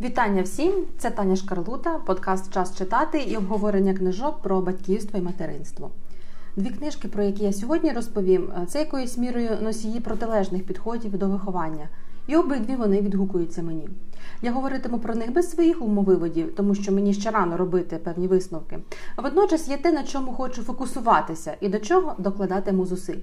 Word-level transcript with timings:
Вітання 0.00 0.42
всім! 0.42 0.72
Це 0.98 1.10
Таня 1.10 1.36
Шкарлута, 1.36 1.98
подкаст 1.98 2.52
Час 2.52 2.76
читати 2.76 3.18
і 3.18 3.36
обговорення 3.36 3.94
книжок 3.94 4.42
про 4.42 4.60
батьківство 4.60 5.18
і 5.18 5.22
материнство. 5.22 5.90
Дві 6.56 6.70
книжки, 6.70 7.08
про 7.08 7.22
які 7.22 7.44
я 7.44 7.52
сьогодні 7.52 7.92
розповім, 7.92 8.52
це 8.68 8.78
якоюсь 8.78 9.18
мірою 9.18 9.50
носії 9.62 10.00
протилежних 10.00 10.64
підходів 10.64 11.18
до 11.18 11.28
виховання, 11.28 11.88
і 12.26 12.36
обидві 12.36 12.76
вони 12.76 13.00
відгукуються 13.00 13.62
мені. 13.62 13.88
Я 14.42 14.52
говоритиму 14.52 14.98
про 14.98 15.14
них 15.14 15.32
без 15.32 15.50
своїх 15.50 15.82
умовиводів, 15.82 16.54
тому 16.54 16.74
що 16.74 16.92
мені 16.92 17.14
ще 17.14 17.30
рано 17.30 17.56
робити 17.56 17.96
певні 17.96 18.26
висновки. 18.26 18.78
Водночас 19.16 19.68
є 19.68 19.76
те, 19.76 19.92
на 19.92 20.02
чому 20.02 20.32
хочу 20.32 20.62
фокусуватися 20.62 21.56
і 21.60 21.68
до 21.68 21.78
чого 21.78 22.14
докладатиму 22.18 22.86
зусиль 22.86 23.20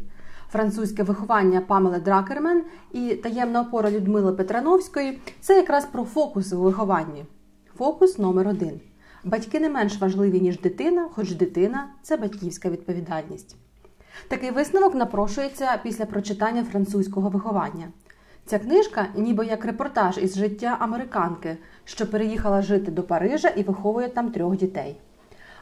французьке 0.51 1.03
виховання 1.03 1.61
Памели 1.61 1.99
Дракермен 1.99 2.63
і 2.91 3.15
таємна 3.15 3.61
опора 3.61 3.91
Людмили 3.91 4.33
Петрановської 4.33 5.19
це 5.41 5.55
якраз 5.55 5.85
про 5.85 6.03
фокус 6.03 6.53
у 6.53 6.61
вихованні. 6.61 7.25
Фокус 7.77 8.17
номер 8.17 8.47
один. 8.47 8.81
Батьки 9.23 9.59
не 9.59 9.69
менш 9.69 9.99
важливі, 9.99 10.41
ніж 10.41 10.59
дитина, 10.59 11.09
хоч 11.11 11.31
дитина 11.31 11.87
це 12.01 12.17
батьківська 12.17 12.69
відповідальність. 12.69 13.55
Такий 14.27 14.51
висновок 14.51 14.95
напрошується 14.95 15.79
після 15.83 16.05
прочитання 16.05 16.63
французького 16.63 17.29
виховання. 17.29 17.87
Ця 18.45 18.59
книжка, 18.59 19.07
ніби 19.15 19.45
як 19.45 19.65
репортаж 19.65 20.17
із 20.17 20.35
життя 20.35 20.77
американки, 20.79 21.57
що 21.83 22.11
переїхала 22.11 22.61
жити 22.61 22.91
до 22.91 23.03
Парижа 23.03 23.47
і 23.47 23.63
виховує 23.63 24.09
там 24.09 24.31
трьох 24.31 24.57
дітей. 24.57 24.97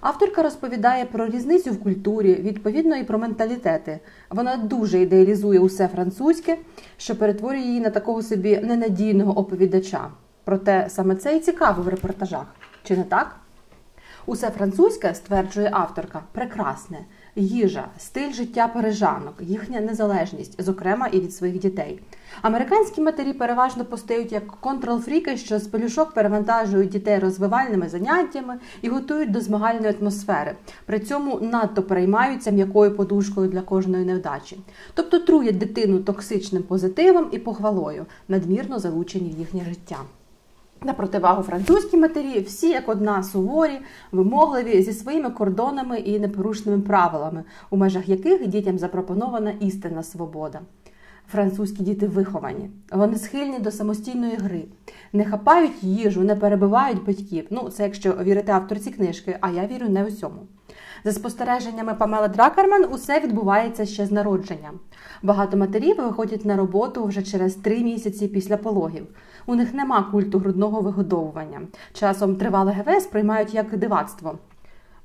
Авторка 0.04 0.44
розповідає 0.44 1.06
про 1.06 1.28
різницю 1.28 1.72
в 1.72 1.84
культурі, 1.84 2.36
відповідно 2.36 2.96
і 2.96 3.04
про 3.04 3.20
менталітети. 3.20 4.00
Вона 4.30 4.58
дуже 4.58 5.00
ідеалізує 5.00 5.60
усе 5.60 5.88
французьке, 5.88 6.58
що 6.98 7.16
перетворює 7.16 7.62
її 7.62 7.80
на 7.80 7.90
такого 7.90 8.22
собі 8.22 8.58
ненадійного 8.58 9.40
оповідача. 9.40 10.08
Проте 10.44 10.86
саме 10.90 11.16
це 11.16 11.38
і 11.38 11.40
цікаво 11.40 11.84
в 11.84 11.88
репортажах. 11.88 12.46
Чи 12.84 12.98
не 12.98 13.04
так? 13.04 13.36
Усе 14.26 14.50
французьке, 14.50 15.16
стверджує 15.16 15.70
авторка, 15.72 16.22
прекрасне 16.32 17.00
їжа, 17.36 17.88
стиль 17.98 18.32
життя 18.32 18.68
парижанок, 18.68 19.34
їхня 19.40 19.82
незалежність, 19.82 20.62
зокрема 20.64 21.08
і 21.08 21.20
від 21.20 21.36
своїх 21.36 21.60
дітей. 21.60 22.00
Американські 22.42 23.02
матері 23.02 23.34
переважно 23.34 23.86
постають 23.86 24.32
як 24.32 24.48
контрол-фріки, 24.62 25.38
що 25.38 25.60
з 25.60 25.68
пелюшок 25.68 26.14
перевантажують 26.14 26.90
дітей 26.90 27.20
розвивальними 27.20 27.90
заняттями 27.90 28.60
і 28.82 28.90
готують 28.90 29.32
до 29.32 29.42
змагальної 29.42 29.96
атмосфери. 30.00 30.56
При 30.86 31.00
цьому 31.00 31.40
надто 31.42 31.84
переймаються 31.84 32.52
м'якою 32.52 32.96
подушкою 32.96 33.50
для 33.50 33.62
кожної 33.62 34.06
невдачі. 34.06 34.60
Тобто 34.94 35.20
труять 35.20 35.58
дитину 35.58 36.00
токсичним 36.00 36.64
позитивом 36.64 37.28
і 37.32 37.40
похвалою, 37.40 38.06
надмірно 38.28 38.80
залучені 38.80 39.34
в 39.36 39.40
їхнє 39.40 39.62
життя. 39.70 39.98
На 40.84 40.94
противагу 40.94 41.44
французькі 41.44 41.98
матері 41.98 42.40
всі 42.40 42.70
як 42.70 42.90
одна 42.90 43.24
суворі, 43.24 43.80
вимогливі 44.12 44.82
зі 44.82 44.94
своїми 44.94 45.30
кордонами 45.30 46.00
і 46.00 46.20
непорушними 46.20 46.82
правилами, 46.82 47.44
у 47.70 47.78
межах 47.78 48.10
яких 48.10 48.48
дітям 48.48 48.80
запропонована 48.80 49.52
істинна 49.52 50.04
свобода. 50.04 50.60
Французькі 51.34 51.84
діти 51.84 52.08
виховані, 52.08 52.70
вони 52.92 53.18
схильні 53.18 53.60
до 53.60 53.72
самостійної 53.72 54.36
гри, 54.36 54.64
не 55.14 55.26
хапають 55.26 55.84
їжу, 55.84 56.22
не 56.22 56.36
перебивають 56.36 57.06
батьків. 57.06 57.48
Ну, 57.50 57.70
це 57.70 57.84
якщо 57.84 58.14
вірити 58.14 58.52
авторці 58.52 58.92
книжки, 58.92 59.38
а 59.42 59.50
я 59.50 59.68
вірю 59.68 59.90
не 59.90 60.06
усьому. 60.06 60.48
За 61.04 61.12
спостереженнями 61.12 61.94
Памела 61.94 62.28
Дракерман, 62.28 62.86
усе 62.92 63.20
відбувається 63.20 63.86
ще 63.86 64.06
з 64.06 64.12
народження. 64.12 64.72
Багато 65.24 65.58
матерів 65.58 65.98
виходять 65.98 66.46
на 66.46 66.56
роботу 66.56 67.06
вже 67.06 67.24
через 67.24 67.56
три 67.56 67.80
місяці 67.80 68.28
після 68.28 68.58
пологів. 68.58 69.08
У 69.46 69.56
них 69.56 69.74
нема 69.74 70.04
культу 70.04 70.40
грудного 70.40 70.82
вигодовування. 70.82 71.62
Часом 71.94 72.36
тривале 72.36 72.72
ГВ 72.72 73.02
сприймають 73.02 73.54
як 73.54 73.78
дивацтво. 73.78 74.38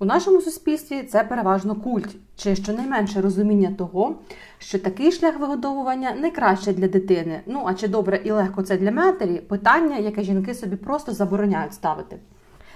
У 0.00 0.04
нашому 0.04 0.41
суспільстві 0.41 1.02
це 1.02 1.24
переважно 1.24 1.74
культ, 1.74 2.16
чи 2.36 2.56
щонайменше 2.56 3.20
розуміння 3.20 3.75
того, 3.78 4.14
що 4.59 4.78
такий 4.78 5.12
шлях 5.12 5.38
вигодовування 5.38 6.14
найкраще 6.20 6.72
для 6.72 6.88
дитини. 6.88 7.41
Ну 7.47 7.62
а 7.66 7.75
чи 7.75 7.88
добре 7.88 8.20
і 8.25 8.31
легко 8.31 8.62
це 8.62 8.76
для 8.76 8.92
матері 8.92 9.38
питання, 9.38 9.97
яке 9.97 10.22
жінки 10.22 10.54
собі 10.54 10.76
просто 10.76 11.12
забороняють 11.12 11.75
ставити. 11.75 12.16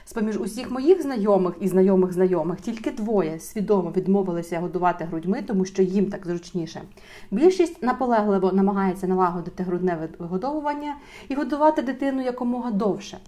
З 0.05 0.13
поміж 0.13 0.41
усіх 0.41 0.71
моїх 0.71 1.03
знайомих 1.03 1.55
і 1.61 1.69
знайомих 1.69 2.13
знайомих 2.13 2.61
тільки 2.61 2.91
двоє 2.91 3.39
свідомо 3.39 3.93
відмовилися 3.97 4.61
годувати 4.61 5.05
грудьми, 5.05 5.43
тому 5.47 5.65
що 5.65 5.83
їм 5.83 6.11
так 6.11 6.27
зручніше. 6.27 6.83
Більшість 7.31 7.83
наполегливо 7.83 8.53
намагається 8.53 9.07
налагодити 9.07 9.63
грудне 9.63 10.09
вигодовування 10.19 10.97
і 11.29 11.35
годувати 11.35 11.83
дитину 11.83 12.23
якомога 12.23 12.71
довше. 12.71 13.19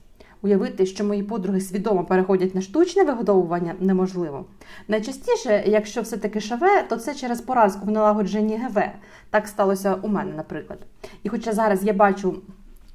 Уявити, 0.45 0.87
що 0.87 1.05
мої 1.05 1.23
подруги 1.23 1.61
свідомо 1.61 2.05
переходять 2.05 2.55
на 2.55 2.61
штучне 2.61 3.05
вигодовування, 3.05 3.75
неможливо. 3.81 4.45
Найчастіше, 4.89 5.65
якщо 5.67 6.01
все-таки 6.01 6.41
шаве, 6.41 6.83
то 6.89 6.97
це 6.97 7.15
через 7.15 7.41
поразку 7.41 7.87
в 7.87 7.91
налагодженні 7.91 8.57
ГВ. 8.57 8.83
Так 9.31 9.49
сталося 9.49 9.95
у 10.03 10.09
мене, 10.09 10.33
наприклад. 10.37 10.79
І 11.23 11.29
хоча 11.29 11.53
зараз 11.53 11.85
я 11.85 11.93
бачу 11.93 12.35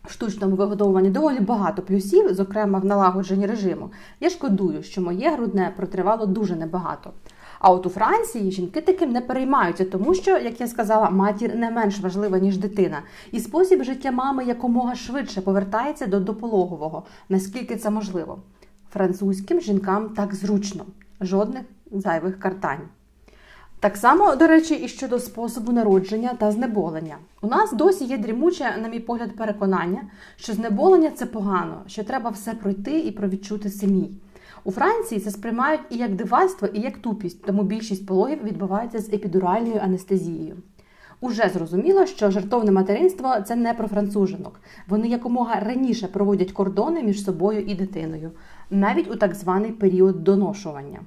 в 0.04 0.12
штучному 0.12 0.56
вигодовуванні 0.56 1.10
доволі 1.10 1.40
багато 1.40 1.82
плюсів, 1.82 2.34
зокрема 2.34 2.80
в 2.80 2.86
налагодженні 2.86 3.46
режиму, 3.46 3.92
я 4.20 4.30
шкодую, 4.30 4.84
що 4.84 5.02
моє 5.02 5.32
грудне 5.32 5.74
протривало 5.78 6.26
дуже 6.26 6.56
небагато. 6.56 7.14
А 7.60 7.72
от 7.72 7.86
у 7.86 7.90
Франції 7.90 8.52
жінки 8.52 8.82
таким 8.82 9.12
не 9.12 9.22
переймаються, 9.22 9.86
тому 9.86 10.14
що, 10.14 10.38
як 10.38 10.62
я 10.62 10.68
сказала, 10.68 11.10
матір 11.10 11.56
не 11.56 11.72
менш 11.72 12.00
важлива, 12.00 12.40
ніж 12.40 12.58
дитина, 12.58 13.02
і 13.32 13.40
спосіб 13.40 13.84
життя 13.84 14.12
мами 14.12 14.46
якомога 14.46 14.96
швидше 14.96 15.42
повертається 15.42 16.08
до 16.08 16.20
допологового, 16.20 17.04
наскільки 17.30 17.76
це 17.76 17.90
можливо. 17.90 18.40
Французьким 18.92 19.62
жінкам 19.62 20.10
так 20.10 20.36
зручно, 20.36 20.86
жодних 21.22 21.64
зайвих 21.92 22.40
картань. 22.40 22.82
Так 23.80 23.98
само, 23.98 24.36
до 24.36 24.48
речі, 24.48 24.76
і 24.76 24.88
щодо 24.88 25.20
способу 25.20 25.72
народження 25.72 26.34
та 26.34 26.52
знеболення. 26.52 27.18
У 27.42 27.48
нас 27.48 27.74
досі 27.74 28.06
є 28.06 28.18
дрімуче, 28.18 28.78
на 28.82 28.88
мій 28.88 29.00
погляд, 29.00 29.36
переконання, 29.36 30.02
що 30.36 30.54
знеболення 30.54 31.10
це 31.10 31.26
погано, 31.26 31.82
що 31.88 32.04
треба 32.04 32.30
все 32.30 32.54
пройти 32.54 33.00
і 33.00 33.12
провідчути 33.12 33.70
самій. 33.70 34.12
У 34.64 34.72
Франції 34.72 35.22
це 35.22 35.32
сприймають 35.32 35.82
і 35.90 35.98
як 35.98 36.16
дивацтво, 36.16 36.68
і 36.68 36.80
як 36.80 36.98
тупість, 36.98 37.46
тому 37.46 37.64
більшість 37.64 38.06
пологів 38.06 38.44
відбувається 38.44 39.00
з 39.00 39.14
епідуральною 39.14 39.80
анестезією. 39.84 40.58
Уже 41.22 41.50
зрозуміло, 41.50 42.06
що 42.06 42.32
жартовне 42.32 42.72
материнство 42.72 43.42
це 43.42 43.56
не 43.56 43.74
про 43.74 43.88
францужинок. 43.88 44.62
Вони 44.88 45.08
якомога 45.08 45.60
раніше 45.60 46.08
проводять 46.08 46.52
кордони 46.52 47.04
між 47.04 47.24
собою 47.24 47.62
і 47.62 47.76
дитиною, 47.76 48.32
навіть 48.70 49.12
у 49.12 49.16
так 49.16 49.36
званий 49.36 49.72
період 49.72 50.24
доношування. 50.24 51.00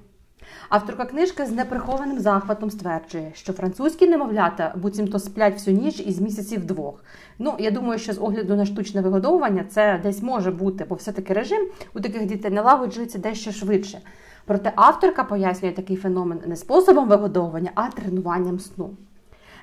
Авторка 0.72 1.04
книжки 1.04 1.46
з 1.46 1.50
неприхованим 1.50 2.20
захватом 2.20 2.70
стверджує, 2.70 3.30
що 3.34 3.52
французькі 3.52 4.08
немовлята 4.08 4.74
буцімто 4.76 5.18
сплять 5.18 5.54
всю 5.54 5.76
ніч 5.76 6.00
із 6.00 6.20
місяців 6.20 6.64
двох. 6.64 7.04
Ну, 7.38 7.54
я 7.58 7.70
думаю, 7.70 7.98
що 7.98 8.12
з 8.12 8.18
огляду 8.18 8.56
на 8.56 8.66
штучне 8.66 9.00
вигодовування 9.00 9.64
це 9.68 10.00
десь 10.02 10.22
може 10.22 10.50
бути, 10.50 10.86
бо 10.88 10.94
все-таки 10.94 11.32
режим 11.32 11.68
у 11.94 12.00
таких 12.00 12.26
дітей 12.26 12.50
налагоджується 12.50 13.18
дещо 13.18 13.52
швидше. 13.52 13.98
Проте 14.44 14.72
авторка 14.76 15.24
пояснює 15.24 15.72
такий 15.72 15.96
феномен 15.96 16.40
не 16.46 16.56
способом 16.56 17.08
вигодовування, 17.08 17.70
а 17.74 17.88
тренуванням 17.88 18.58
сну. 18.58 18.90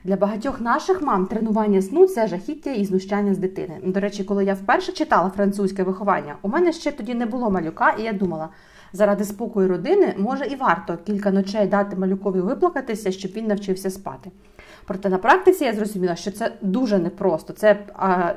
Для 0.03 0.15
багатьох 0.15 0.61
наших 0.61 1.01
мам 1.01 1.25
тренування 1.25 1.81
сну 1.81 2.07
це 2.07 2.27
жахіття 2.27 2.71
і 2.71 2.85
знущання 2.85 3.33
з 3.33 3.37
дитини. 3.37 3.79
До 3.83 3.99
речі, 3.99 4.23
коли 4.23 4.45
я 4.45 4.53
вперше 4.53 4.91
читала 4.91 5.29
французьке 5.29 5.83
виховання, 5.83 6.35
у 6.41 6.49
мене 6.49 6.73
ще 6.73 6.91
тоді 6.91 7.13
не 7.13 7.25
було 7.25 7.49
малюка, 7.49 7.95
і 7.99 8.03
я 8.03 8.13
думала, 8.13 8.49
заради 8.93 9.23
спокою 9.23 9.67
родини 9.67 10.15
може 10.17 10.45
і 10.45 10.55
варто 10.55 10.97
кілька 11.05 11.31
ночей 11.31 11.67
дати 11.67 11.95
малюкові 11.95 12.39
виплакатися, 12.39 13.11
щоб 13.11 13.31
він 13.31 13.47
навчився 13.47 13.89
спати. 13.89 14.31
Проте 14.85 15.09
на 15.09 15.17
практиці 15.17 15.63
я 15.63 15.73
зрозуміла, 15.73 16.15
що 16.15 16.31
це 16.31 16.51
дуже 16.61 16.99
непросто. 16.99 17.53
Це 17.53 17.79
а, 17.93 18.33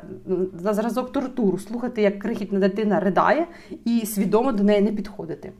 зразок 0.54 1.12
тортуру 1.12 1.58
слухати, 1.58 2.02
як 2.02 2.18
крихітна 2.18 2.58
дитина 2.58 3.00
ридає, 3.00 3.46
і 3.84 4.06
свідомо 4.06 4.52
до 4.52 4.62
неї 4.62 4.81
не 4.81 4.93
підходити. 4.93 5.52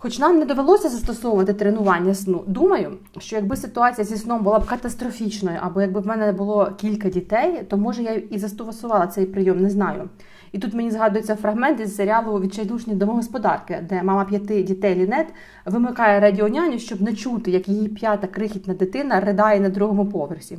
Хоч 0.00 0.18
нам 0.18 0.38
не 0.38 0.44
довелося 0.44 0.88
застосовувати 0.88 1.54
тренування 1.54 2.14
сну, 2.14 2.44
думаю, 2.46 2.92
що 3.18 3.36
якби 3.36 3.56
ситуація 3.56 4.04
зі 4.04 4.16
сном 4.16 4.42
була 4.42 4.58
б 4.58 4.66
катастрофічною, 4.66 5.58
або 5.60 5.80
якби 5.80 6.00
в 6.00 6.06
мене 6.06 6.32
було 6.32 6.72
кілька 6.76 7.08
дітей, 7.08 7.62
то 7.68 7.76
може 7.76 8.02
я 8.02 8.12
і 8.12 8.38
застосувала 8.38 9.06
цей 9.06 9.26
прийом, 9.26 9.60
не 9.60 9.70
знаю. 9.70 10.08
І 10.52 10.58
тут 10.58 10.74
мені 10.74 10.90
згадується 10.90 11.36
фрагмент 11.36 11.80
із 11.80 11.96
серіалу 11.96 12.40
Відчайдушні 12.40 12.94
домогосподарки, 12.94 13.86
де 13.88 14.02
мама 14.02 14.24
п'яти 14.24 14.62
дітей 14.62 14.94
Лінет 14.94 15.26
вимикає 15.66 16.20
радіоняню, 16.20 16.78
щоб 16.78 17.02
не 17.02 17.14
чути, 17.14 17.50
як 17.50 17.68
її 17.68 17.88
п'ята 17.88 18.26
крихітна 18.26 18.74
дитина 18.74 19.20
ридає 19.20 19.60
на 19.60 19.68
другому 19.68 20.06
поверсі. 20.06 20.58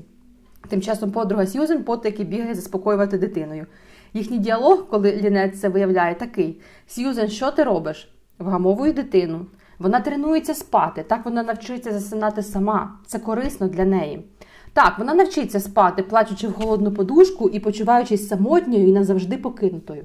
Тим 0.70 0.82
часом 0.82 1.12
подруга 1.12 1.46
Сьюзен 1.46 1.84
потики 1.84 2.24
бігає 2.24 2.56
заспокоювати 2.56 3.18
дитиною. 3.18 3.66
Їхній 4.14 4.40
діалог, 4.40 4.88
коли 4.90 5.16
Лінет 5.16 5.60
це 5.60 5.70
виявляє, 5.70 6.16
такий: 6.16 6.62
Сьюзен, 6.88 7.30
що 7.30 7.52
ти 7.52 7.64
робиш? 7.64 8.19
Вгамовую 8.40 8.94
дитину. 8.94 9.46
Вона 9.80 10.00
тренується 10.00 10.54
спати, 10.54 11.06
так 11.08 11.26
вона 11.26 11.44
навчиться 11.44 11.92
засинати 11.92 12.44
сама. 12.44 13.00
Це 13.06 13.20
корисно 13.20 13.68
для 13.68 13.86
неї. 13.86 14.26
Так, 14.74 15.00
вона 15.00 15.14
навчиться 15.14 15.60
спати, 15.60 16.04
плачучи 16.04 16.48
в 16.48 16.54
холодну 16.54 16.92
подушку 16.92 17.50
і 17.50 17.60
почуваючись 17.60 18.28
самотньою 18.28 18.88
і 18.88 18.92
назавжди 18.92 19.38
покинутою. 19.38 20.04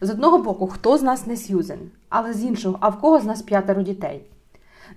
З 0.00 0.10
одного 0.10 0.38
боку, 0.38 0.66
хто 0.66 0.98
з 0.98 1.02
нас 1.02 1.26
не 1.26 1.36
Сьюзен, 1.36 1.78
але 2.08 2.32
з 2.32 2.44
іншого, 2.44 2.78
а 2.80 2.88
в 2.88 3.00
кого 3.00 3.20
з 3.20 3.24
нас 3.24 3.42
п'ятеро 3.42 3.82
дітей. 3.82 4.24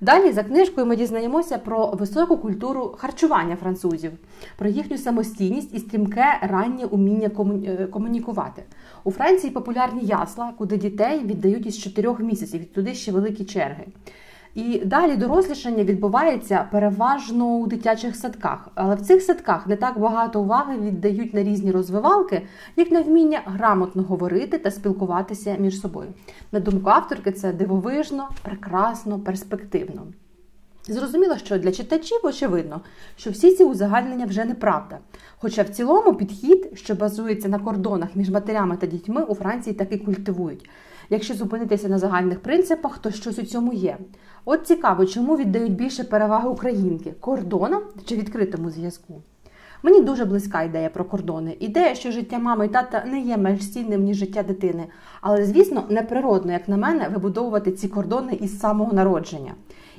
Далі 0.01 0.31
за 0.31 0.43
книжкою 0.43 0.87
ми 0.87 0.95
дізнаємося 0.95 1.57
про 1.57 1.87
високу 1.87 2.37
культуру 2.37 2.95
харчування 2.97 3.55
французів, 3.55 4.11
про 4.57 4.69
їхню 4.69 4.97
самостійність 4.97 5.73
і 5.73 5.79
стрімке 5.79 6.39
раннє 6.41 6.85
уміння 6.85 7.29
е, 7.67 7.87
комунікувати. 7.87 8.63
У 9.03 9.11
Франції 9.11 9.53
популярні 9.53 10.01
ясла, 10.03 10.53
куди 10.57 10.77
дітей 10.77 11.19
віддають 11.19 11.65
із 11.65 11.77
4 11.77 12.15
місяців, 12.19 12.65
туди 12.65 12.93
ще 12.93 13.11
великі 13.11 13.45
черги. 13.45 13.85
І 14.55 14.81
далі 14.85 15.15
дорослішання 15.15 15.83
відбувається 15.83 16.67
переважно 16.71 17.45
у 17.45 17.67
дитячих 17.67 18.15
садках, 18.15 18.69
але 18.75 18.95
в 18.95 19.01
цих 19.01 19.21
садках 19.21 19.67
не 19.67 19.75
так 19.75 19.99
багато 19.99 20.41
уваги 20.41 20.77
віддають 20.77 21.33
на 21.33 21.43
різні 21.43 21.71
розвивалки, 21.71 22.41
як 22.75 22.91
на 22.91 23.01
вміння 23.01 23.41
грамотно 23.45 24.03
говорити 24.03 24.57
та 24.57 24.71
спілкуватися 24.71 25.55
між 25.59 25.81
собою. 25.81 26.09
На 26.51 26.59
думку 26.59 26.89
авторки, 26.89 27.31
це 27.31 27.53
дивовижно, 27.53 28.29
прекрасно, 28.43 29.19
перспективно. 29.19 30.01
Зрозуміло, 30.87 31.37
що 31.37 31.57
для 31.57 31.71
читачів 31.71 32.19
очевидно, 32.23 32.81
що 33.15 33.29
всі 33.29 33.55
ці 33.55 33.63
узагальнення 33.63 34.25
вже 34.25 34.45
неправда. 34.45 34.97
Хоча 35.37 35.63
в 35.63 35.69
цілому 35.69 36.13
підхід, 36.13 36.71
що 36.73 36.95
базується 36.95 37.49
на 37.49 37.59
кордонах 37.59 38.09
між 38.15 38.29
матерями 38.29 38.77
та 38.77 38.87
дітьми, 38.87 39.23
у 39.23 39.35
Франції 39.35 39.75
таки 39.75 39.97
культивують. 39.97 40.69
Якщо 41.13 41.33
зупинитися 41.33 41.89
на 41.89 41.99
загальних 41.99 42.39
принципах, 42.39 42.97
то 42.97 43.11
щось 43.11 43.39
у 43.39 43.43
цьому 43.43 43.73
є. 43.73 43.97
От 44.45 44.67
цікаво, 44.67 45.05
чому 45.05 45.37
віддають 45.37 45.75
більше 45.75 46.03
переваги 46.03 46.49
українки 46.49 47.13
кордонам 47.19 47.81
чи 48.05 48.15
відкритому 48.15 48.69
зв'язку. 48.69 49.21
Мені 49.83 50.01
дуже 50.01 50.25
близька 50.25 50.63
ідея 50.63 50.89
про 50.89 51.05
кордони. 51.05 51.57
Ідея, 51.59 51.95
що 51.95 52.11
життя 52.11 52.39
мами 52.39 52.65
і 52.65 52.69
тата 52.69 53.03
не 53.05 53.21
є 53.21 53.37
менш 53.37 53.71
цінним, 53.71 54.03
ніж 54.03 54.17
життя 54.17 54.43
дитини. 54.43 54.85
Але, 55.21 55.45
звісно, 55.45 55.83
неприродно, 55.89 56.51
як 56.51 56.69
на 56.69 56.77
мене, 56.77 57.09
вибудовувати 57.13 57.71
ці 57.71 57.87
кордони 57.87 58.33
із 58.33 58.59
самого 58.59 58.93
народження. 58.93 59.53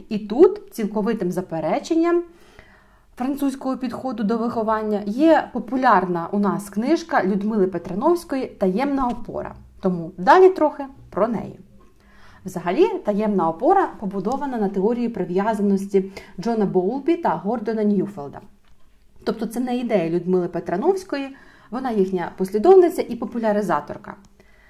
І 0.09 0.19
тут 0.19 0.61
цілковитим 0.71 1.33
запереченням 1.33 2.23
французького 3.17 3.77
підходу 3.77 4.23
до 4.23 4.39
виховання 4.39 5.03
є 5.07 5.49
популярна 5.53 6.29
у 6.33 6.39
нас 6.39 6.71
книжка 6.71 7.25
Людмили 7.25 7.67
Петрановської 7.67 8.47
Таємна 8.47 9.09
опора. 9.09 9.55
Тому 9.83 10.13
далі 10.19 10.49
трохи 10.49 10.85
про 11.11 11.29
неї. 11.29 11.59
Взагалі, 12.45 12.89
таємна 12.89 13.49
опора 13.49 13.89
побудована 14.01 14.59
на 14.59 14.69
теорії 14.69 15.09
прив'язаності 15.09 16.13
Джона 16.41 16.67
Боулбі 16.67 17.17
та 17.17 17.29
Гордона 17.29 17.85
Ньюфелда. 17.85 18.41
Тобто 19.25 19.47
це 19.47 19.61
не 19.61 19.77
ідея 19.77 20.11
Людмили 20.11 20.49
Петрановської, 20.49 21.37
вона 21.71 21.91
їхня 21.91 22.33
послідовниця 22.37 23.03
і 23.03 23.17
популяризаторка. 23.17 24.15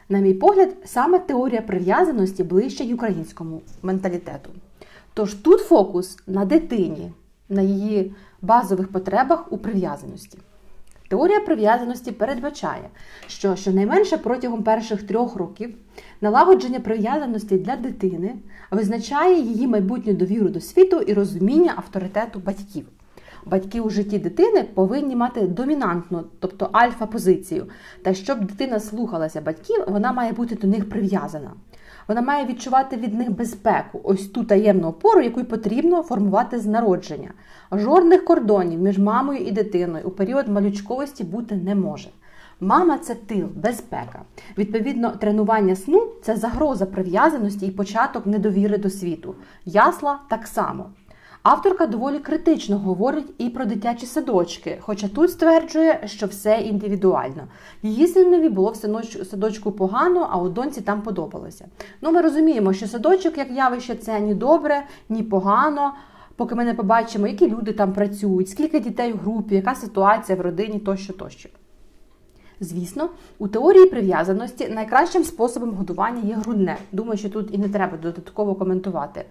На 0.09 0.19
мій 0.19 0.35
погляд, 0.35 0.77
саме 0.85 1.19
теорія 1.19 1.63
прив'язаності 1.63 2.45
ближче 2.45 2.85
й 2.85 2.93
українському 2.93 3.63
менталітету. 3.83 4.51
Тож 5.15 5.35
тут 5.35 5.61
фокус 5.61 6.19
на 6.27 6.45
дитині, 6.45 7.13
на 7.49 7.63
її 7.63 8.15
базових 8.43 8.89
потребах 8.89 9.53
у 9.53 9.59
прив'язаності. 9.59 10.39
Теорія 11.13 11.41
прив'язаності 11.41 12.13
передбачає, 12.13 12.89
що 13.27 13.57
щонайменше 13.57 14.17
протягом 14.17 14.63
перших 14.63 15.03
трьох 15.03 15.37
років 15.37 15.75
налагодження 16.21 16.81
прив'язаності 16.81 17.59
для 17.59 17.77
дитини 17.77 18.35
визначає 18.71 19.41
її 19.41 19.67
майбутню 19.67 20.13
довіру 20.13 20.49
до 20.49 20.61
світу 20.61 21.01
і 21.01 21.13
розуміння 21.13 21.75
авторитету 21.77 22.39
батьків. 22.39 22.87
Батьки 23.47 23.81
у 23.81 23.91
житті 23.91 24.19
дитини 24.19 24.63
повинні 24.75 25.17
мати 25.17 25.41
домінантну, 25.41 26.25
тобто 26.39 26.69
альфа-позицію. 26.73 27.67
Та 28.03 28.15
щоб 28.15 28.45
дитина 28.45 28.81
слухалася 28.81 29.41
батьків, 29.41 29.85
вона 29.89 30.13
має 30.13 30.33
бути 30.33 30.55
до 30.55 30.67
них 30.67 30.89
прив'язана. 30.89 31.53
Вона 32.09 32.23
має 32.23 32.47
відчувати 32.47 32.97
від 32.97 33.15
них 33.15 33.31
безпеку, 33.31 34.01
ось 34.05 34.27
ту 34.27 34.45
таємну 34.45 34.89
опору, 34.89 35.21
яку 35.21 35.41
й 35.41 35.45
потрібно 35.45 36.03
формувати 36.03 36.59
з 36.59 36.67
народження. 36.67 37.31
Жодних 37.73 38.25
кордонів 38.25 38.81
між 38.81 38.99
мамою 38.99 39.39
і 39.39 39.53
дитиною 39.53 40.07
у 40.07 40.11
період 40.11 40.49
малючковості 40.49 41.25
бути 41.25 41.57
не 41.57 41.75
може. 41.75 42.09
Мама 42.61 42.99
це 42.99 43.15
тил, 43.15 43.49
безпека. 43.55 44.23
Відповідно, 44.59 45.11
тренування 45.11 45.77
сну 45.77 46.07
це 46.23 46.37
загроза 46.37 46.87
прив'язаності 46.87 47.67
і 47.67 47.71
початок 47.71 48.27
недовіри 48.27 48.79
до 48.79 48.91
світу. 48.91 49.35
Ясла 49.65 50.19
так 50.29 50.47
само. 50.47 50.87
Авторка 51.43 51.87
доволі 51.87 52.19
критично 52.19 52.79
говорить 52.79 53.35
і 53.39 53.51
про 53.51 53.65
дитячі 53.65 54.07
садочки, 54.07 54.79
хоча 54.81 55.09
тут 55.09 55.31
стверджує, 55.31 56.01
що 56.07 56.27
все 56.27 56.61
індивідуально. 56.61 57.43
Її 57.83 58.07
синові 58.07 58.49
було 58.49 58.71
в 58.71 58.77
садочку 59.25 59.73
погано, 59.73 60.29
а 60.31 60.39
у 60.39 60.49
доньці 60.49 60.81
там 60.81 61.03
подобалося. 61.03 61.67
Ну, 62.01 62.13
ми 62.13 62.21
розуміємо, 62.21 62.73
що 62.73 62.87
садочок, 62.87 63.39
як 63.39 63.51
явище, 63.51 63.95
це 63.95 64.21
ні 64.21 64.35
добре, 64.35 64.83
ні 65.09 65.23
погано. 65.23 65.93
Поки 66.37 66.55
ми 66.55 66.65
не 66.65 66.75
побачимо, 66.75 67.27
які 67.27 67.51
люди 67.51 67.73
там 67.73 67.93
працюють, 67.93 68.49
скільки 68.49 68.81
дітей 68.81 69.13
в 69.13 69.17
групі, 69.17 69.55
яка 69.55 69.75
ситуація 69.75 70.39
в 70.39 70.41
родині 70.41 70.79
тощо 70.79 71.13
тощо. 71.13 71.49
Звісно, 72.61 73.09
у 73.39 73.49
теорії 73.49 73.87
прив'язаності 73.87 74.69
найкращим 74.69 75.25
способом 75.25 75.71
годування 75.71 76.23
є 76.29 76.35
грудне. 76.35 76.77
Думаю, 76.93 77.19
що 77.19 77.31
тут 77.31 77.55
і 77.55 77.59
не 77.59 77.69
треба 77.69 77.97
додатково 77.97 78.55
коментувати. 78.55 79.25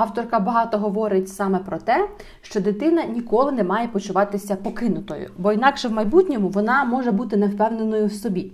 Авторка 0.00 0.40
багато 0.40 0.78
говорить 0.78 1.28
саме 1.28 1.58
про 1.58 1.78
те, 1.78 2.08
що 2.42 2.60
дитина 2.60 3.04
ніколи 3.04 3.52
не 3.52 3.64
має 3.64 3.88
почуватися 3.88 4.56
покинутою, 4.56 5.30
бо 5.38 5.52
інакше 5.52 5.88
в 5.88 5.92
майбутньому 5.92 6.48
вона 6.48 6.84
може 6.84 7.10
бути 7.10 7.36
невпевненою 7.36 8.06
в 8.06 8.12
собі. 8.12 8.52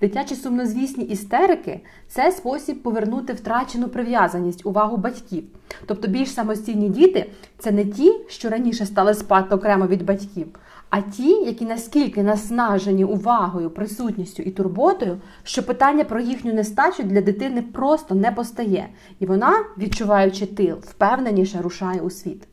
Дитячі 0.00 0.34
сумнозвісні 0.34 1.04
істерики 1.04 1.80
це 2.08 2.32
спосіб 2.32 2.82
повернути 2.82 3.32
втрачену 3.32 3.88
прив'язаність, 3.88 4.66
увагу 4.66 4.96
батьків. 4.96 5.44
Тобто 5.86 6.08
більш 6.08 6.34
самостійні 6.34 6.88
діти 6.88 7.30
це 7.58 7.70
не 7.70 7.84
ті, 7.84 8.12
що 8.28 8.48
раніше 8.48 8.86
стали 8.86 9.14
спати 9.14 9.54
окремо 9.54 9.86
від 9.86 10.04
батьків, 10.04 10.46
а 10.90 11.00
ті, 11.00 11.28
які 11.28 11.64
наскільки 11.64 12.22
наснажені 12.22 13.04
увагою, 13.04 13.70
присутністю 13.70 14.42
і 14.42 14.50
турботою, 14.50 15.20
що 15.42 15.62
питання 15.62 16.04
про 16.04 16.20
їхню 16.20 16.54
нестачу 16.54 17.02
для 17.02 17.20
дитини 17.20 17.62
просто 17.62 18.14
не 18.14 18.32
постає, 18.32 18.88
і 19.20 19.26
вона, 19.26 19.64
відчуваючи 19.78 20.46
тил, 20.46 20.76
впевненіше 20.76 21.58
рушає 21.62 22.00
у 22.00 22.10
світ. 22.10 22.48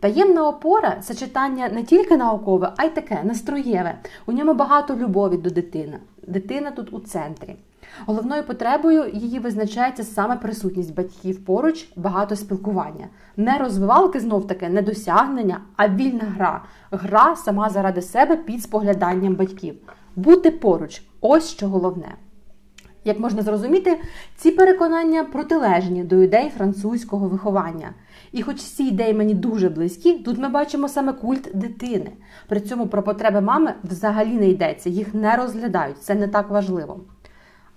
Таємна 0.00 0.48
опора 0.48 0.96
це 1.02 1.14
читання 1.14 1.68
не 1.68 1.82
тільки 1.82 2.16
наукове, 2.16 2.72
а 2.76 2.84
й 2.84 2.90
таке 2.90 3.20
настроєве. 3.24 3.98
У 4.26 4.32
ньому 4.32 4.54
багато 4.54 4.96
любові 4.96 5.36
до 5.36 5.50
дитини. 5.50 5.98
Дитина 6.28 6.70
тут 6.70 6.92
у 6.92 7.00
центрі. 7.00 7.56
Головною 8.06 8.44
потребою 8.44 9.10
її 9.12 9.38
визначається 9.38 10.04
саме 10.04 10.36
присутність 10.36 10.94
батьків 10.94 11.44
поруч, 11.44 11.88
багато 11.96 12.36
спілкування. 12.36 13.08
Не 13.36 13.58
розвивалки 13.58 14.20
знов 14.20 14.46
таки, 14.46 14.68
не 14.68 14.82
досягнення, 14.82 15.60
а 15.76 15.88
вільна 15.88 16.24
гра. 16.36 16.64
Гра 16.90 17.36
сама 17.36 17.70
заради 17.70 18.02
себе 18.02 18.36
під 18.36 18.62
спогляданням 18.62 19.34
батьків. 19.34 19.74
Бути 20.16 20.50
поруч 20.50 21.02
ось 21.20 21.48
що 21.48 21.68
головне. 21.68 22.14
Як 23.04 23.20
можна 23.20 23.42
зрозуміти, 23.42 24.00
ці 24.36 24.50
переконання 24.50 25.24
протилежні 25.24 26.04
до 26.04 26.22
ідей 26.22 26.52
французького 26.56 27.28
виховання. 27.28 27.90
І 28.32 28.42
хоч 28.42 28.56
ці 28.56 28.84
ідеї 28.84 29.14
мені 29.14 29.34
дуже 29.34 29.68
близькі, 29.68 30.18
тут 30.18 30.38
ми 30.38 30.48
бачимо 30.48 30.88
саме 30.88 31.12
культ 31.12 31.50
дитини. 31.54 32.12
При 32.48 32.60
цьому 32.60 32.86
про 32.86 33.02
потреби 33.02 33.40
мами 33.40 33.74
взагалі 33.84 34.32
не 34.32 34.48
йдеться, 34.48 34.90
їх 34.90 35.14
не 35.14 35.36
розглядають, 35.36 36.02
це 36.02 36.14
не 36.14 36.28
так 36.28 36.50
важливо. 36.50 37.00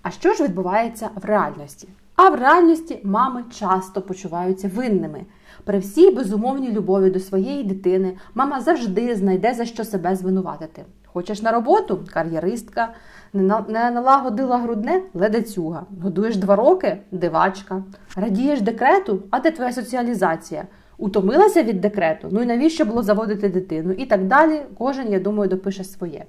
А 0.02 0.10
що 0.10 0.34
ж 0.34 0.44
відбувається 0.44 1.10
в 1.14 1.24
реальності? 1.24 1.88
А 2.16 2.28
в 2.28 2.34
реальності 2.34 3.00
мами 3.04 3.44
часто 3.58 4.02
почуваються 4.02 4.70
винними. 4.74 5.24
При 5.64 5.78
всій 5.78 6.10
безумовній 6.10 6.72
любові 6.72 7.10
до 7.10 7.20
своєї 7.20 7.64
дитини 7.64 8.16
мама 8.34 8.60
завжди 8.60 9.14
знайде 9.14 9.54
за 9.54 9.64
що 9.64 9.84
себе 9.84 10.16
звинуватити. 10.16 10.84
Хочеш 11.06 11.42
на 11.42 11.52
роботу 11.52 12.04
кар'єристка, 12.12 12.94
не 13.32 13.90
налагодила 13.90 14.58
грудне 14.58 15.02
ледацюга. 15.14 15.86
Годуєш 16.02 16.36
два 16.36 16.56
роки 16.56 16.98
дивачка. 17.10 17.82
Радієш 18.16 18.60
декрету, 18.60 19.22
а 19.30 19.40
де 19.40 19.50
твоя 19.50 19.72
соціалізація? 19.72 20.64
Утомилася 20.98 21.62
від 21.62 21.80
декрету? 21.80 22.28
Ну 22.30 22.42
і 22.42 22.46
навіщо 22.46 22.84
було 22.84 23.02
заводити 23.02 23.48
дитину? 23.48 23.92
І 23.92 24.06
так 24.06 24.26
далі. 24.26 24.62
Кожен, 24.78 25.12
я 25.12 25.20
думаю, 25.20 25.48
допише 25.48 25.84
своє. 25.84 26.24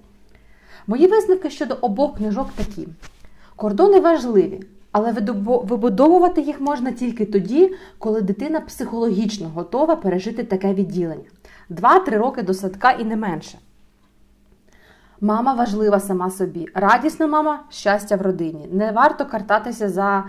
Мої 0.87 1.07
висновки 1.07 1.49
щодо 1.49 1.77
обох 1.81 2.17
книжок 2.17 2.49
такі: 2.55 2.87
кордони 3.55 3.99
важливі, 3.99 4.63
але 4.91 5.11
вибудовувати 5.43 6.41
їх 6.41 6.61
можна 6.61 6.91
тільки 6.91 7.25
тоді, 7.25 7.75
коли 7.97 8.21
дитина 8.21 8.61
психологічно 8.61 9.49
готова 9.55 9.95
пережити 9.95 10.43
таке 10.43 10.73
відділення. 10.73 11.29
Два-три 11.69 12.17
роки 12.17 12.41
до 12.41 12.53
садка 12.53 12.91
і 12.91 13.05
не 13.05 13.15
менше. 13.15 13.57
Мама 15.23 15.53
важлива 15.53 15.99
сама 15.99 16.29
собі. 16.29 16.67
Радісна 16.75 17.27
мама 17.27 17.59
щастя 17.69 18.15
в 18.15 18.21
родині. 18.21 18.69
Не 18.71 18.91
варто 18.91 19.25
картатися 19.25 19.89
за 19.89 20.23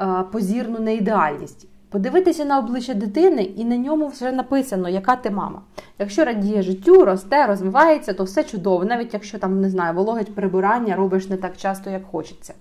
е, 0.00 0.24
позірну 0.32 0.78
неідеальність. 0.78 1.68
Подивитися 1.90 2.44
на 2.44 2.58
обличчя 2.58 2.94
дитини, 2.94 3.42
і 3.42 3.64
на 3.64 3.76
ньому 3.76 4.08
вже 4.08 4.32
написано, 4.32 4.88
яка 4.88 5.16
ти 5.16 5.30
мама. 5.30 5.62
Якщо 5.98 6.24
радіє 6.24 6.62
життю, 6.62 7.04
росте, 7.04 7.46
розвивається, 7.46 8.12
то 8.12 8.24
все 8.24 8.44
чудово, 8.44 8.84
навіть 8.84 9.14
якщо 9.14 9.38
там 9.38 9.60
не 9.60 9.70
знаю, 9.70 9.94
вологить 9.94 10.34
прибирання 10.34 10.96
робиш 10.96 11.28
не 11.28 11.36
так 11.36 11.56
часто, 11.56 11.90
як 11.90 12.06
хочеться. 12.06 12.54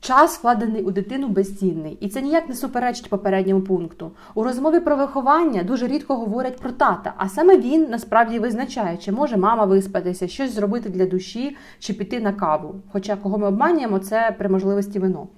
Час, 0.00 0.38
вкладений 0.38 0.82
у 0.82 0.90
дитину, 0.90 1.28
безцінний, 1.28 1.98
і 2.00 2.08
це 2.08 2.22
ніяк 2.22 2.48
не 2.48 2.54
суперечить 2.54 3.10
попередньому 3.10 3.60
пункту. 3.60 4.10
У 4.34 4.44
розмові 4.44 4.80
про 4.80 4.96
виховання 4.96 5.62
дуже 5.62 5.86
рідко 5.86 6.16
говорять 6.16 6.56
про 6.56 6.70
тата, 6.70 7.14
а 7.16 7.28
саме 7.28 7.58
він 7.58 7.86
насправді 7.90 8.38
визначає, 8.38 8.96
чи 8.96 9.12
може 9.12 9.36
мама 9.36 9.64
виспатися, 9.64 10.28
щось 10.28 10.54
зробити 10.54 10.88
для 10.88 11.06
душі 11.06 11.56
чи 11.78 11.92
піти 11.92 12.20
на 12.20 12.32
каву. 12.32 12.74
Хоча 12.92 13.16
кого 13.16 13.38
ми 13.38 13.46
обманюємо, 13.46 13.98
це 13.98 14.34
при 14.38 14.48
можливості 14.48 14.98
вино. 14.98 15.28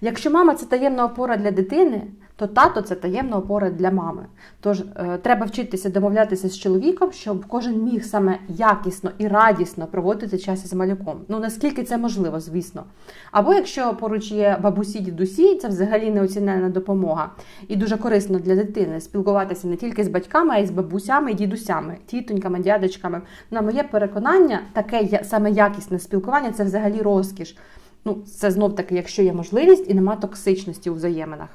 Якщо 0.00 0.30
мама 0.30 0.54
це 0.54 0.66
таємна 0.66 1.04
опора 1.04 1.36
для 1.36 1.50
дитини, 1.50 2.02
то 2.36 2.46
тато 2.46 2.82
це 2.82 2.94
таємна 2.94 3.36
опора 3.36 3.70
для 3.70 3.90
мами. 3.90 4.26
Тож 4.60 4.80
е, 4.80 5.18
треба 5.22 5.46
вчитися 5.46 5.88
домовлятися 5.88 6.48
з 6.48 6.58
чоловіком, 6.58 7.12
щоб 7.12 7.46
кожен 7.46 7.82
міг 7.82 8.04
саме 8.04 8.38
якісно 8.48 9.10
і 9.18 9.28
радісно 9.28 9.86
проводити 9.86 10.38
час 10.38 10.64
із 10.64 10.72
малюком. 10.72 11.20
Ну 11.28 11.38
наскільки 11.38 11.84
це 11.84 11.98
можливо, 11.98 12.40
звісно. 12.40 12.84
Або 13.32 13.54
якщо 13.54 13.94
поруч 13.94 14.30
є 14.32 14.58
бабусі, 14.62 15.00
дідусі, 15.00 15.56
це 15.56 15.68
взагалі 15.68 16.10
неоцінена 16.10 16.68
допомога. 16.68 17.30
І 17.68 17.76
дуже 17.76 17.96
корисно 17.96 18.38
для 18.38 18.56
дитини 18.56 19.00
спілкуватися 19.00 19.66
не 19.66 19.76
тільки 19.76 20.04
з 20.04 20.08
батьками, 20.08 20.54
а 20.54 20.58
й 20.58 20.66
з 20.66 20.70
бабусями 20.70 21.30
і 21.32 21.34
дідусями, 21.34 21.96
тітоньками, 22.06 22.58
дядечками. 22.58 23.22
На 23.50 23.62
моє 23.62 23.82
переконання, 23.82 24.60
таке 24.72 25.20
саме 25.24 25.50
якісне 25.50 25.98
спілкування 25.98 26.52
це 26.52 26.64
взагалі 26.64 27.02
розкіш. 27.02 27.56
Ну, 28.04 28.22
це 28.26 28.50
знов 28.50 28.74
таки, 28.74 28.94
якщо 28.94 29.22
є 29.22 29.32
можливість 29.32 29.90
і 29.90 29.94
нема 29.94 30.16
токсичності 30.16 30.90
у 30.90 30.94
взаєминах. 30.94 31.48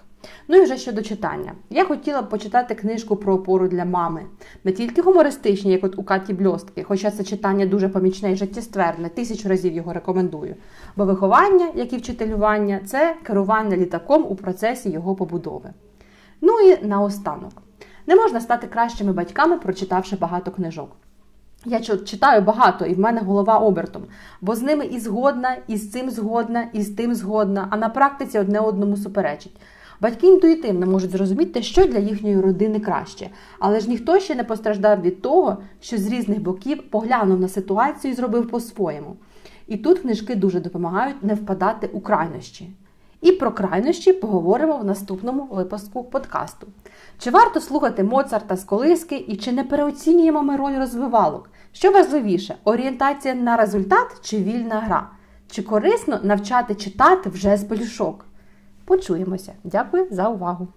Ну 0.48 0.58
і 0.58 0.64
вже 0.64 0.78
щодо 0.78 1.02
читання. 1.02 1.54
Я 1.70 1.86
хотіла 1.86 2.22
б 2.22 2.30
почитати 2.30 2.76
книжку 2.76 3.16
про 3.16 3.34
опору 3.34 3.68
для 3.68 3.86
мами. 3.86 4.26
Не 4.64 4.72
тільки 4.72 5.02
гумористичні, 5.02 5.72
як 5.72 5.84
от 5.84 6.00
у 6.00 6.04
Каті 6.04 6.34
Бльостки, 6.34 6.84
хоча 6.84 7.12
це 7.12 7.24
читання 7.24 7.66
дуже 7.66 7.90
помічне 7.90 8.32
і 8.32 8.36
життєстверне, 8.36 9.10
тисячу 9.10 9.50
разів 9.50 9.74
його 9.74 9.94
рекомендую. 9.94 10.56
Бо 10.96 11.06
виховання, 11.06 11.68
як 11.76 11.94
і 11.94 11.98
вчителювання, 11.98 12.80
це 12.86 13.16
керування 13.24 13.78
літаком 13.78 14.26
у 14.30 14.36
процесі 14.36 14.90
його 14.90 15.16
побудови. 15.16 15.70
Ну 16.42 16.60
і 16.60 16.86
наостанок. 16.86 17.54
Не 18.08 18.16
можна 18.16 18.42
стати 18.42 18.68
кращими 18.68 19.14
батьками, 19.14 19.58
прочитавши 19.58 20.16
багато 20.16 20.52
книжок. 20.52 20.96
Я 21.66 21.80
читаю 21.80 22.42
багато, 22.42 22.86
і 22.86 22.94
в 22.94 23.00
мене 23.00 23.22
голова 23.22 23.58
обертом, 23.58 24.04
бо 24.42 24.56
з 24.56 24.62
ними 24.62 24.86
і 24.86 25.00
згодна, 25.00 25.58
і 25.68 25.78
з 25.78 25.92
цим 25.92 26.10
згодна, 26.10 26.68
і 26.74 26.82
з 26.82 26.90
тим 26.90 27.16
згодна, 27.16 27.68
а 27.70 27.78
на 27.78 27.90
практиці 27.90 28.40
одне 28.40 28.60
одному 28.60 28.98
суперечить. 28.98 29.56
Батьки 30.02 30.28
інтуїтивно 30.28 30.86
можуть 30.86 31.12
зрозуміти, 31.12 31.62
що 31.62 31.86
для 31.86 31.98
їхньої 31.98 32.42
родини 32.42 32.80
краще, 32.80 33.30
але 33.60 33.80
ж 33.80 33.90
ніхто 33.90 34.20
ще 34.20 34.36
не 34.36 34.44
постраждав 34.44 35.02
від 35.02 35.22
того, 35.22 35.58
що 35.82 35.98
з 35.98 36.08
різних 36.08 36.42
боків 36.42 36.90
поглянув 36.90 37.40
на 37.40 37.48
ситуацію 37.48 38.12
і 38.12 38.16
зробив 38.16 38.50
по-своєму. 38.50 39.16
І 39.68 39.78
тут 39.78 40.00
книжки 40.00 40.36
дуже 40.36 40.60
допомагають 40.60 41.24
не 41.24 41.34
впадати 41.34 41.90
у 41.94 42.02
крайнощі. 42.02 42.70
І 43.22 43.32
про 43.32 43.52
крайнощі 43.52 44.14
поговоримо 44.14 44.78
в 44.78 44.86
наступному 44.86 45.48
випуску 45.52 46.04
подкасту. 46.04 46.68
Чи 47.18 47.32
варто 47.32 47.62
слухати 47.62 48.04
Моцарта 48.04 48.56
з 48.56 48.64
колиски 48.64 49.16
і 49.16 49.36
чи 49.36 49.52
не 49.52 49.64
переоцінюємо 49.64 50.44
ми 50.44 50.56
роль 50.56 50.78
розвивалок? 50.78 51.50
Що 51.72 51.92
важливіше, 51.92 52.56
орієнтація 52.64 53.34
на 53.34 53.58
результат 53.58 54.08
чи 54.22 54.38
вільна 54.38 54.80
гра? 54.80 55.10
Чи 55.52 55.64
корисно 55.64 56.20
навчати 56.24 56.76
читати 56.76 57.30
вже 57.30 57.58
з 57.58 57.64
полішок? 57.64 58.26
Почуємося. 58.86 59.54
Дякую 59.64 60.08
за 60.12 60.30
увагу! 60.30 60.68